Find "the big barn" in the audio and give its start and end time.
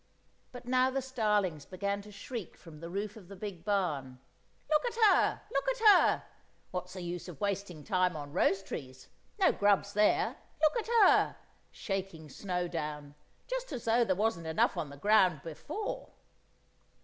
3.27-4.17